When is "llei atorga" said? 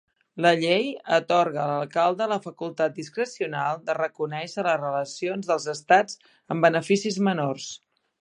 0.61-1.59